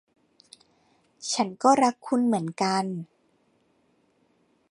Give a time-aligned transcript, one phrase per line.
[1.33, 2.85] ฉันก็รักคุณเหมือนกัน